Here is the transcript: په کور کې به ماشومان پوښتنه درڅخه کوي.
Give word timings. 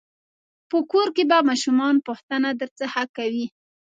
په 0.69 0.77
کور 0.91 1.07
کې 1.15 1.23
به 1.29 1.37
ماشومان 1.49 1.95
پوښتنه 2.07 2.49
درڅخه 2.61 3.03
کوي. 3.17 3.45